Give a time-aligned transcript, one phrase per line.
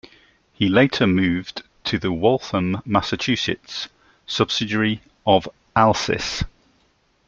[0.53, 3.87] He later moved to the Waltham, Massachusetts
[4.25, 6.43] subsidiary of Alsys.